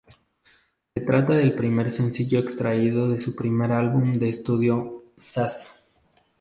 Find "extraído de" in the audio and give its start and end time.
2.39-3.21